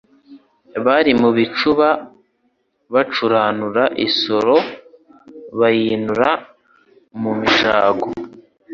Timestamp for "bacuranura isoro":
2.93-4.55